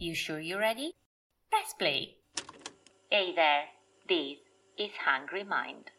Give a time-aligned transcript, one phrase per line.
[0.00, 0.94] You sure you're ready?
[1.50, 2.18] Press play.
[3.10, 3.64] Hey there,
[4.06, 4.38] this
[4.76, 5.90] is Hungry Mind.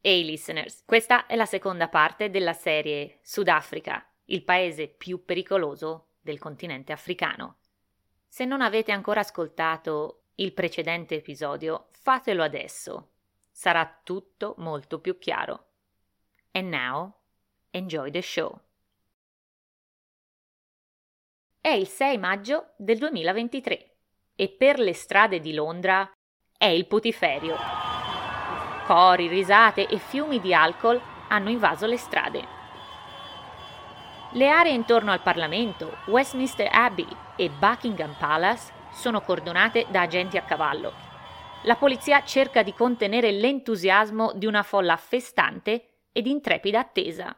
[0.00, 6.12] Ehi hey listeners, questa è la seconda parte della serie Sudafrica, il paese più pericoloso
[6.22, 7.58] del continente africano.
[8.26, 13.10] Se non avete ancora ascoltato il precedente episodio, fatelo adesso.
[13.50, 15.66] Sarà tutto molto più chiaro.
[16.52, 17.14] And now,
[17.72, 18.58] enjoy the show.
[21.66, 23.96] È il 6 maggio del 2023
[24.36, 26.08] e per le strade di Londra
[26.56, 27.56] è il putiferio.
[28.86, 32.46] Cori, risate e fiumi di alcol hanno invaso le strade.
[34.34, 40.42] Le aree intorno al Parlamento, Westminster Abbey e Buckingham Palace sono cordonate da agenti a
[40.42, 40.92] cavallo.
[41.64, 47.36] La polizia cerca di contenere l'entusiasmo di una folla festante ed intrepida attesa.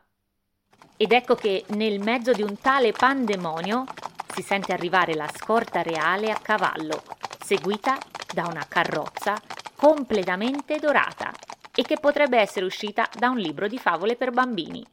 [0.99, 3.87] Ed ecco che nel mezzo di un tale pandemonio
[4.33, 7.03] si sente arrivare la scorta reale a cavallo,
[7.45, 7.99] seguita
[8.33, 9.35] da una carrozza
[9.75, 11.33] completamente dorata
[11.75, 14.85] e che potrebbe essere uscita da un libro di favole per bambini.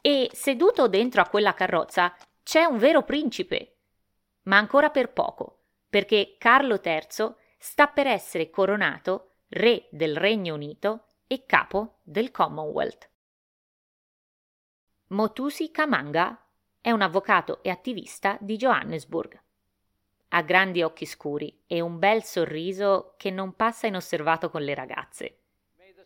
[0.00, 3.76] E seduto dentro a quella carrozza c'è un vero principe,
[4.42, 11.06] ma ancora per poco, perché Carlo III sta per essere coronato re del Regno Unito
[11.26, 13.10] e capo del Commonwealth.
[15.08, 16.47] Motusi Kamanga
[16.88, 19.38] è un avvocato e attivista di Johannesburg.
[20.28, 25.36] Ha grandi occhi scuri e un bel sorriso che non passa inosservato con le ragazze.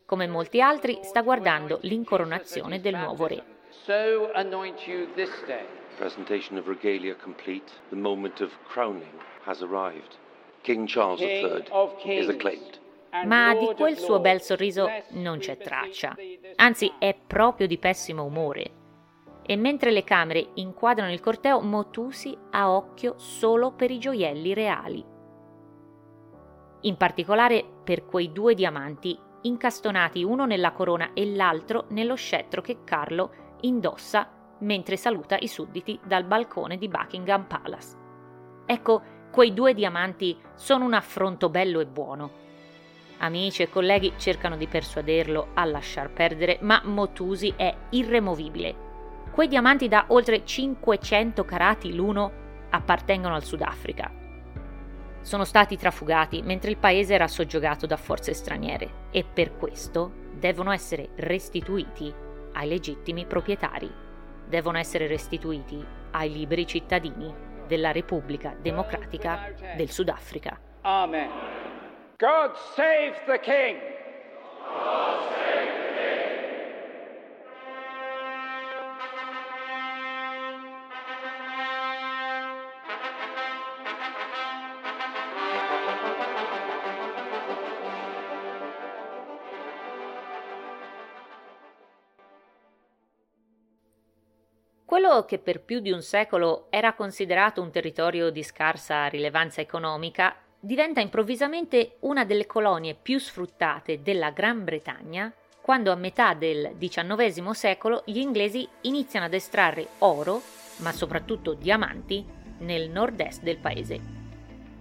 [0.04, 3.44] Come molti altri, sta guardando l'incoronazione del nuovo re.
[3.70, 5.64] So anoint you this day.
[5.98, 7.70] Presentation of regalia complete.
[7.90, 10.16] The moment of crowning has arrived.
[10.62, 12.80] King Charles III is acclaimed.
[13.24, 16.16] Ma di quel suo bel sorriso non c'è traccia.
[16.56, 18.80] Anzi, è proprio di pessimo umore
[19.44, 25.04] e mentre le camere inquadrano il corteo, Motusi ha occhio solo per i gioielli reali.
[26.82, 32.84] In particolare per quei due diamanti incastonati uno nella corona e l'altro nello scettro che
[32.84, 34.28] Carlo indossa
[34.60, 37.96] mentre saluta i sudditi dal balcone di Buckingham Palace.
[38.66, 39.02] Ecco,
[39.32, 42.40] quei due diamanti sono un affronto bello e buono.
[43.18, 48.90] Amici e colleghi cercano di persuaderlo a lasciar perdere, ma Motusi è irremovibile
[49.32, 52.30] Quei diamanti da oltre 500 carati l'uno
[52.68, 54.12] appartengono al Sudafrica.
[55.22, 60.70] Sono stati trafugati mentre il paese era soggiogato da forze straniere e per questo devono
[60.70, 62.12] essere restituiti
[62.52, 63.90] ai legittimi proprietari.
[64.46, 67.34] Devono essere restituiti ai liberi cittadini
[67.66, 70.58] della Repubblica Democratica del Sudafrica.
[70.82, 71.30] Amen.
[72.18, 75.40] God save the King!
[94.92, 100.36] Quello che per più di un secolo era considerato un territorio di scarsa rilevanza economica
[100.60, 105.32] diventa improvvisamente una delle colonie più sfruttate della Gran Bretagna
[105.62, 110.42] quando a metà del XIX secolo gli inglesi iniziano ad estrarre oro,
[110.80, 112.22] ma soprattutto diamanti,
[112.58, 113.98] nel nord-est del paese.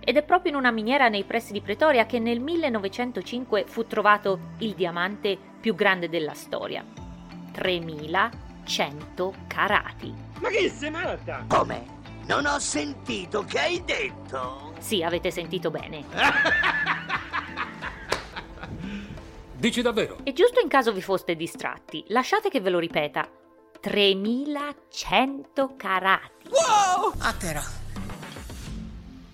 [0.01, 4.55] Ed è proprio in una miniera nei pressi di Pretoria che nel 1905 fu trovato
[4.57, 6.83] il diamante più grande della storia.
[7.53, 10.13] 3000 100 carati.
[10.39, 11.43] Ma che sei matta?
[11.45, 11.99] Come?
[12.25, 14.71] Non ho sentito che hai detto.
[14.79, 16.05] Sì, avete sentito bene.
[19.57, 20.19] Dici davvero?
[20.23, 23.27] E giusto in caso vi foste distratti, lasciate che ve lo ripeta.
[23.81, 26.47] 3100 carati.
[26.47, 27.13] Wow!
[27.17, 27.63] A terra.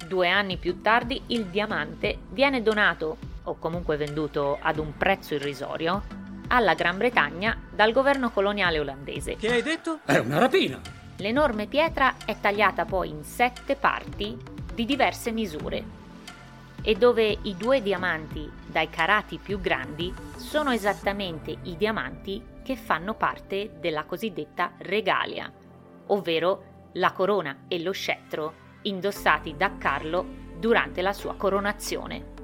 [0.08, 6.17] Due anni più tardi il diamante viene donato, o comunque venduto ad un prezzo irrisorio,
[6.48, 9.36] alla Gran Bretagna dal governo coloniale olandese.
[9.36, 10.00] Che hai detto?
[10.06, 10.80] È una rapina!
[11.18, 14.38] L'enorme pietra è tagliata poi in sette parti
[14.74, 16.06] di diverse misure
[16.82, 23.16] e dove i due diamanti dai carati più grandi sono esattamente i diamanti che fanno
[23.16, 25.52] parte della cosiddetta regalia,
[26.08, 30.26] ovvero la corona e lo scettro indossati da Carlo
[30.58, 32.37] durante la sua coronazione.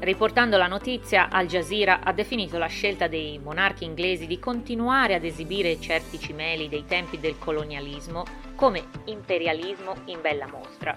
[0.00, 5.24] Riportando la notizia, Al Jazeera ha definito la scelta dei monarchi inglesi di continuare ad
[5.24, 8.24] esibire certi cimeli dei tempi del colonialismo
[8.54, 10.94] come imperialismo in bella mostra.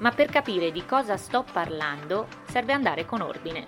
[0.00, 3.64] Ma per capire di cosa sto parlando serve andare con ordine.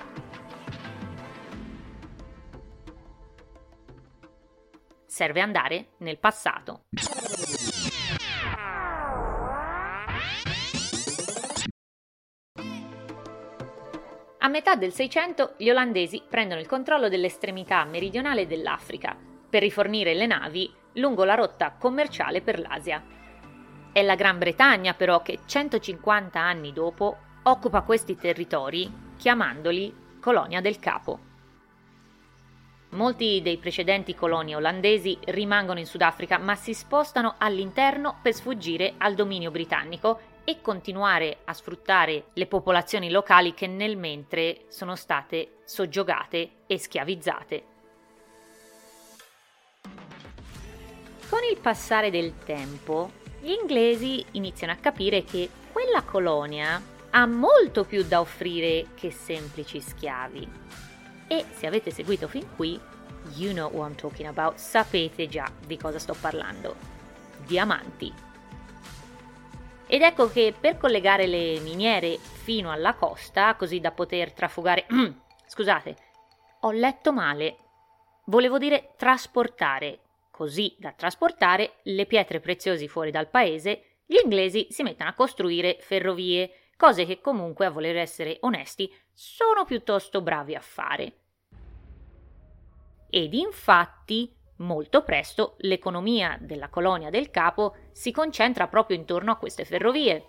[5.07, 6.83] Serve andare nel passato.
[14.45, 19.17] A metà del 600 gli olandesi prendono il controllo dell'estremità meridionale dell'Africa
[19.49, 23.03] per rifornire le navi lungo la rotta commerciale per l'Asia.
[23.91, 30.79] È la Gran Bretagna però che 150 anni dopo occupa questi territori chiamandoli Colonia del
[30.79, 31.19] Capo.
[32.91, 39.15] Molti dei precedenti coloni olandesi rimangono in Sudafrica ma si spostano all'interno per sfuggire al
[39.15, 46.51] dominio britannico e continuare a sfruttare le popolazioni locali che nel mentre sono state soggiogate
[46.67, 47.65] e schiavizzate.
[51.29, 53.11] Con il passare del tempo,
[53.41, 56.81] gli inglesi iniziano a capire che quella colonia
[57.11, 60.49] ha molto più da offrire che semplici schiavi.
[61.27, 62.79] E se avete seguito fin qui,
[63.37, 66.77] you know what I'm talking about, sapete già di cosa sto parlando.
[67.47, 68.34] Diamanti.
[69.95, 74.87] Ed ecco che per collegare le miniere fino alla costa, così da poter trafugare...
[75.47, 75.97] Scusate,
[76.63, 77.59] ho letto male.
[78.25, 80.01] Volevo dire trasportare,
[80.33, 85.77] così da trasportare le pietre preziose fuori dal paese, gli inglesi si mettono a costruire
[85.79, 91.13] ferrovie, cose che comunque, a voler essere onesti, sono piuttosto bravi a fare.
[93.11, 99.65] Ed infatti Molto presto l'economia della colonia del capo si concentra proprio intorno a queste
[99.65, 100.27] ferrovie.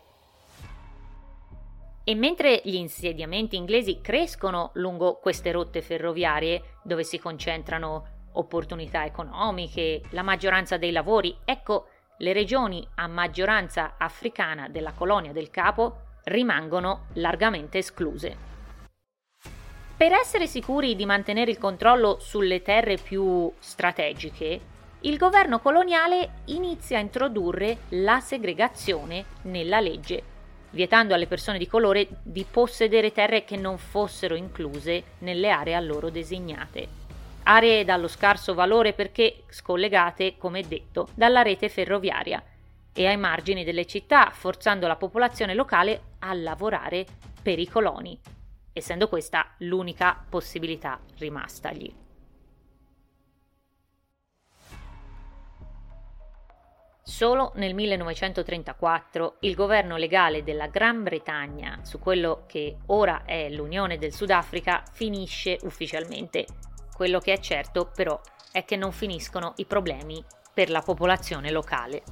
[2.03, 10.01] E mentre gli insediamenti inglesi crescono lungo queste rotte ferroviarie, dove si concentrano opportunità economiche,
[10.09, 11.87] la maggioranza dei lavori, ecco,
[12.17, 18.54] le regioni a maggioranza africana della colonia del capo rimangono largamente escluse.
[19.97, 24.59] Per essere sicuri di mantenere il controllo sulle terre più strategiche,
[24.99, 30.21] il governo coloniale inizia a introdurre la segregazione nella legge,
[30.71, 35.79] vietando alle persone di colore di possedere terre che non fossero incluse nelle aree a
[35.79, 36.87] loro designate.
[37.43, 42.43] Aree dallo scarso valore perché scollegate, come detto, dalla rete ferroviaria
[42.91, 47.05] e ai margini delle città, forzando la popolazione locale a lavorare
[47.41, 48.19] per i coloni
[48.77, 52.03] essendo questa l'unica possibilità rimastagli.
[57.01, 63.97] Solo nel 1934 il governo legale della Gran Bretagna su quello che ora è l'Unione
[63.97, 66.45] del Sudafrica finisce ufficialmente.
[66.93, 68.19] Quello che è certo però
[68.51, 70.21] è che non finiscono i problemi
[70.53, 72.03] per la popolazione locale.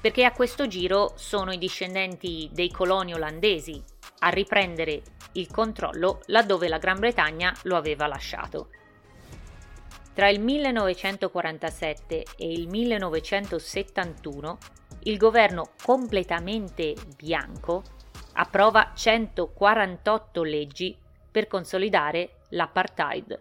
[0.00, 3.82] Perché a questo giro sono i discendenti dei coloni olandesi
[4.24, 5.02] a riprendere
[5.32, 8.68] il controllo laddove la Gran Bretagna lo aveva lasciato.
[10.14, 14.58] Tra il 1947 e il 1971
[15.04, 17.82] il governo completamente bianco
[18.34, 20.96] approva 148 leggi
[21.30, 23.40] per consolidare l'apartheid,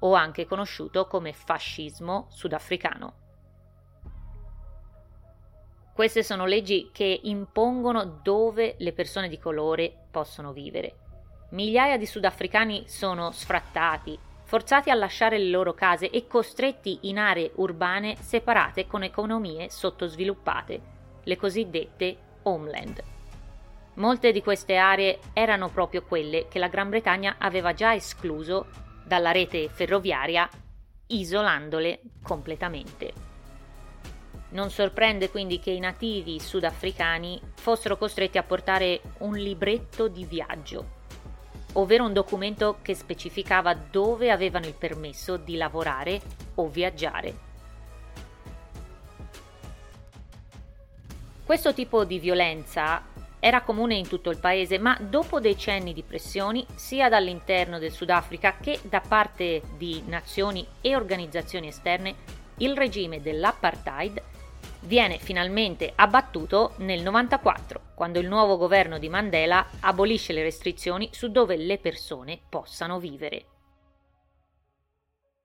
[0.00, 3.21] o anche conosciuto come fascismo sudafricano.
[5.94, 10.94] Queste sono leggi che impongono dove le persone di colore possono vivere.
[11.50, 17.52] Migliaia di sudafricani sono sfrattati, forzati a lasciare le loro case e costretti in aree
[17.56, 20.80] urbane separate con economie sottosviluppate,
[21.24, 23.02] le cosiddette homeland.
[23.94, 28.66] Molte di queste aree erano proprio quelle che la Gran Bretagna aveva già escluso
[29.04, 30.48] dalla rete ferroviaria,
[31.08, 33.31] isolandole completamente.
[34.52, 41.00] Non sorprende quindi che i nativi sudafricani fossero costretti a portare un libretto di viaggio,
[41.72, 46.20] ovvero un documento che specificava dove avevano il permesso di lavorare
[46.56, 47.50] o viaggiare.
[51.46, 53.04] Questo tipo di violenza
[53.40, 58.56] era comune in tutto il paese, ma dopo decenni di pressioni, sia dall'interno del Sudafrica
[58.60, 62.14] che da parte di nazioni e organizzazioni esterne,
[62.58, 64.21] il regime dell'apartheid
[64.92, 71.30] viene finalmente abbattuto nel 94, quando il nuovo governo di Mandela abolisce le restrizioni su
[71.30, 73.46] dove le persone possano vivere.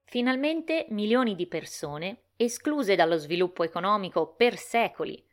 [0.04, 5.26] Finalmente milioni di persone escluse dallo sviluppo economico per secoli,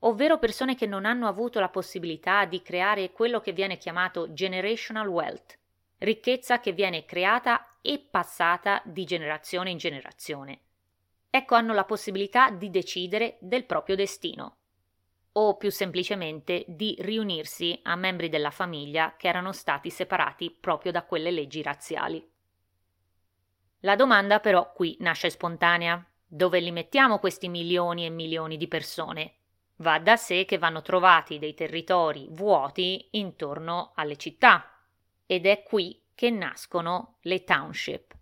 [0.00, 5.08] ovvero persone che non hanno avuto la possibilità di creare quello che viene chiamato generational
[5.08, 5.58] wealth,
[6.00, 10.60] ricchezza che viene creata e passata di generazione in generazione
[11.36, 14.56] ecco hanno la possibilità di decidere del proprio destino
[15.38, 21.04] o più semplicemente di riunirsi a membri della famiglia che erano stati separati proprio da
[21.04, 22.26] quelle leggi razziali.
[23.80, 26.04] La domanda però qui nasce spontanea.
[26.28, 29.34] Dove li mettiamo questi milioni e milioni di persone?
[29.76, 34.80] Va da sé che vanno trovati dei territori vuoti intorno alle città,
[35.26, 38.16] ed è qui che nascono le township,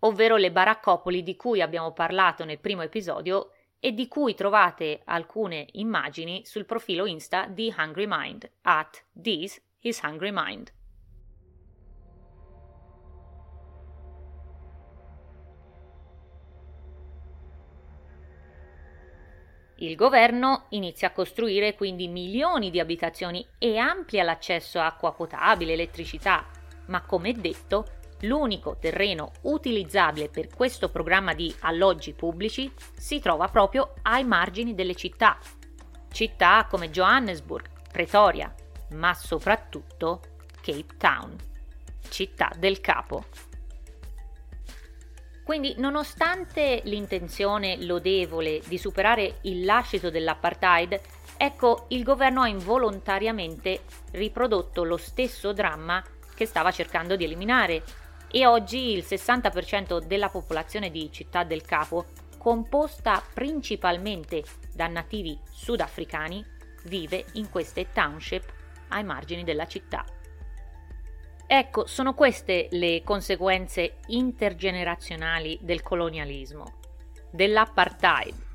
[0.00, 3.50] ovvero le baraccopoli di cui abbiamo parlato nel primo episodio
[3.80, 10.00] e di cui trovate alcune immagini sul profilo Insta di Hungry Mind at This is
[10.02, 10.72] Hungry Mind.
[19.80, 25.74] Il governo inizia a costruire quindi milioni di abitazioni e amplia l'accesso a acqua potabile,
[25.74, 26.44] elettricità,
[26.86, 33.94] ma come detto, l'unico terreno utilizzabile per questo programma di alloggi pubblici si trova proprio
[34.02, 35.38] ai margini delle città.
[36.10, 38.52] Città come Johannesburg, Pretoria,
[38.90, 40.20] ma soprattutto
[40.60, 41.36] Cape Town,
[42.08, 43.24] città del capo.
[45.44, 51.00] Quindi, nonostante l'intenzione lodevole di superare il lascito dell'apartheid,
[51.38, 57.82] ecco, il governo ha involontariamente riprodotto lo stesso dramma che stava cercando di eliminare
[58.30, 62.06] e oggi il 60% della popolazione di Città del Capo,
[62.36, 64.44] composta principalmente
[64.74, 66.44] da nativi sudafricani,
[66.84, 68.52] vive in queste township
[68.88, 70.04] ai margini della città.
[71.46, 76.80] Ecco, sono queste le conseguenze intergenerazionali del colonialismo,
[77.30, 78.46] dell'apartheid,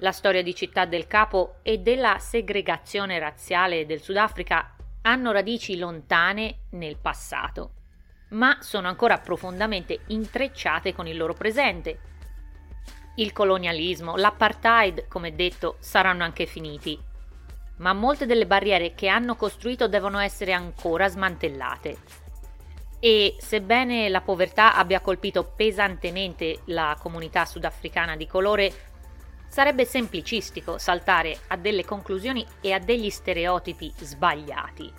[0.00, 6.66] la storia di Città del Capo e della segregazione razziale del Sudafrica hanno radici lontane
[6.70, 7.72] nel passato,
[8.30, 12.00] ma sono ancora profondamente intrecciate con il loro presente.
[13.16, 17.06] Il colonialismo, l'apartheid, come detto, saranno anche finiti
[17.78, 21.96] ma molte delle barriere che hanno costruito devono essere ancora smantellate.
[23.00, 28.72] E sebbene la povertà abbia colpito pesantemente la comunità sudafricana di colore,
[29.48, 34.92] sarebbe semplicistico saltare a delle conclusioni e a degli stereotipi sbagliati.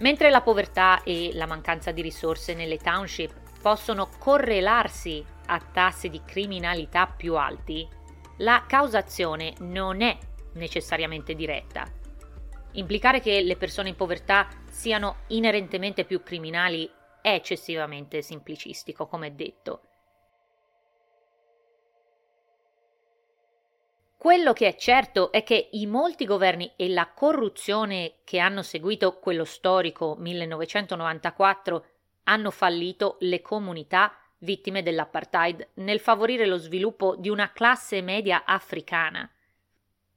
[0.00, 6.22] Mentre la povertà e la mancanza di risorse nelle township possono correlarsi a tassi di
[6.24, 7.86] criminalità più alti,
[8.38, 10.16] la causazione non è
[10.54, 11.86] necessariamente diretta.
[12.72, 16.90] Implicare che le persone in povertà siano inerentemente più criminali
[17.20, 19.89] è eccessivamente semplicistico, come detto.
[24.20, 29.18] Quello che è certo è che i molti governi e la corruzione che hanno seguito
[29.18, 31.86] quello storico 1994
[32.24, 39.26] hanno fallito le comunità vittime dell'apartheid nel favorire lo sviluppo di una classe media africana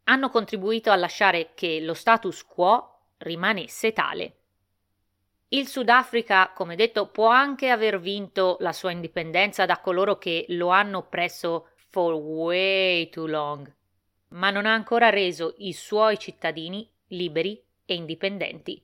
[0.03, 4.35] hanno contribuito a lasciare che lo status quo rimanesse tale.
[5.47, 10.67] Il Sudafrica, come detto, può anche aver vinto la sua indipendenza da coloro che lo
[10.71, 13.73] hanno oppresso for way too long,
[14.33, 18.81] ma non ha ancora reso i suoi cittadini liberi e indipendenti.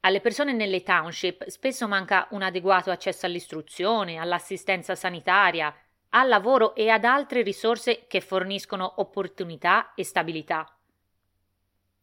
[0.00, 5.74] Alle persone nelle township spesso manca un adeguato accesso all'istruzione, all'assistenza sanitaria,
[6.10, 10.72] al lavoro e ad altre risorse che forniscono opportunità e stabilità.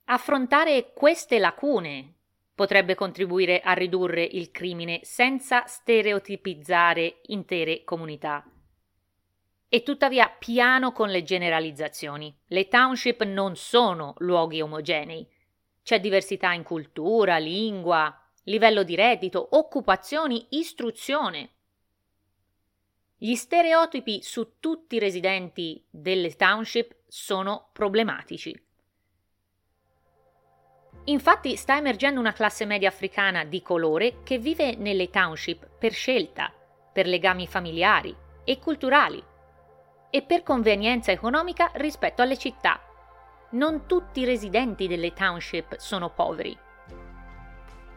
[0.06, 2.14] Affrontare queste lacune
[2.54, 8.46] potrebbe contribuire a ridurre il crimine senza stereotipizzare intere comunità.
[9.68, 12.36] E tuttavia piano con le generalizzazioni.
[12.48, 15.28] Le township non sono luoghi omogenei.
[15.84, 21.50] C'è diversità in cultura, lingua, livello di reddito, occupazioni, istruzione.
[23.18, 28.64] Gli stereotipi su tutti i residenti delle township sono problematici.
[31.06, 36.52] Infatti sta emergendo una classe media africana di colore che vive nelle township per scelta,
[36.92, 39.24] per legami familiari e culturali
[40.16, 42.80] e per convenienza economica rispetto alle città.
[43.50, 46.58] Non tutti i residenti delle township sono poveri.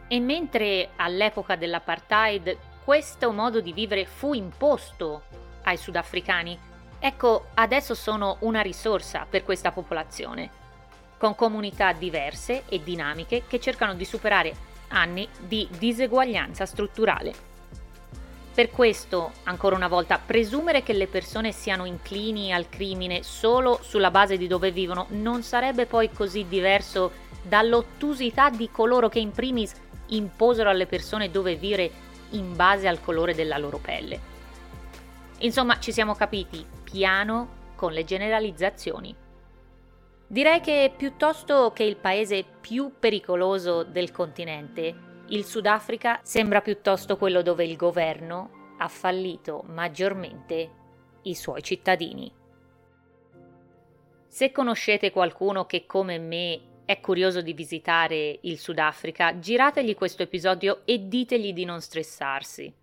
[0.05, 5.21] E mentre all'epoca dell'apartheid questo modo di vivere fu imposto
[5.63, 6.59] ai sudafricani,
[6.99, 10.49] ecco, adesso sono una risorsa per questa popolazione,
[11.17, 14.53] con comunità diverse e dinamiche che cercano di superare
[14.89, 17.48] anni di diseguaglianza strutturale.
[18.59, 24.11] Per questo, ancora una volta, presumere che le persone siano inclini al crimine solo sulla
[24.11, 27.09] base di dove vivono non sarebbe poi così diverso
[27.41, 29.73] dall'ottusità di coloro che in primis
[30.07, 31.89] imposero alle persone dove vivere
[32.31, 34.19] in base al colore della loro pelle.
[35.37, 39.15] Insomma, ci siamo capiti piano con le generalizzazioni.
[40.27, 47.41] Direi che piuttosto che il paese più pericoloso del continente, il Sudafrica sembra piuttosto quello
[47.41, 50.71] dove il governo ha fallito maggiormente
[51.23, 52.31] i suoi cittadini.
[54.27, 60.81] Se conoscete qualcuno che come me è curioso di visitare il Sudafrica, girategli questo episodio
[60.85, 62.73] e ditegli di non stressarsi.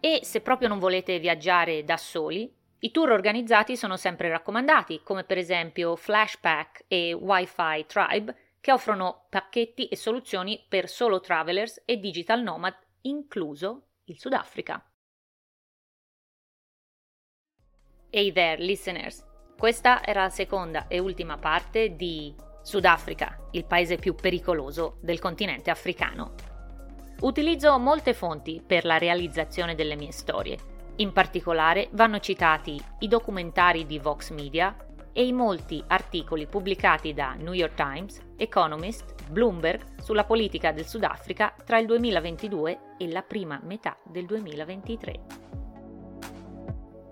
[0.00, 5.22] E se proprio non volete viaggiare da soli, i tour organizzati sono sempre raccomandati, come
[5.24, 11.98] per esempio Flashpack e Wi-Fi Tribe, che offrono pacchetti e soluzioni per solo travelers e
[11.98, 14.88] digital nomad, incluso il Sudafrica.
[18.08, 19.26] Hey there, listeners!
[19.58, 25.70] Questa era la seconda e ultima parte di Sudafrica, il paese più pericoloso del continente
[25.70, 26.34] africano.
[27.22, 30.56] Utilizzo molte fonti per la realizzazione delle mie storie.
[30.96, 34.76] In particolare vanno citati i documentari di Vox Media
[35.12, 41.54] e i molti articoli pubblicati da New York Times, Economist, Bloomberg sulla politica del Sudafrica
[41.64, 45.20] tra il 2022 e la prima metà del 2023.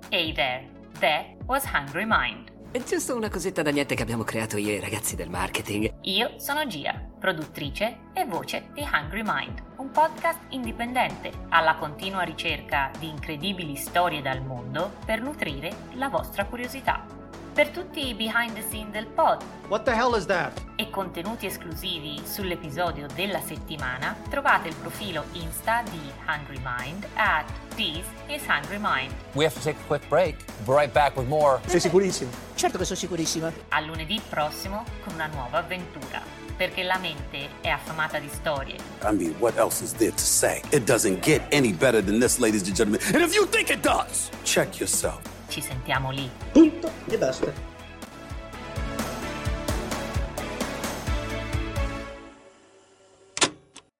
[0.09, 2.51] Hey there, that was Hungry Mind.
[2.73, 5.93] È giusto una cosetta da niente che abbiamo creato io e i ragazzi del marketing.
[6.03, 12.93] Io sono Gia, produttrice e voce di Hungry Mind, un podcast indipendente alla continua ricerca
[12.99, 17.20] di incredibili storie dal mondo per nutrire la vostra curiosità.
[17.53, 20.53] Per tutti i behind the scene del pod What the hell is that?
[20.77, 28.05] e contenuti esclusivi sull'episodio della settimana, trovate il profilo Insta di Hungry Mind at This
[28.29, 29.13] is Hungry Mind.
[29.35, 30.37] We have to take a quick break.
[30.65, 31.61] We'll be right back with more.
[31.67, 32.31] Sei sicurissimo?
[32.55, 33.53] Certo che sono sicurissima.
[33.69, 36.23] A lunedì prossimo con una nuova avventura.
[36.57, 38.77] Perché la mente è affamata di storie.
[39.03, 40.61] I mean, what else is there to say?
[40.71, 43.01] It doesn't get any better than this, ladies and gentlemen.
[43.15, 45.21] And if you think it does, check yourself.
[45.51, 46.31] Ci sentiamo lì.
[46.53, 47.70] Punto e basta.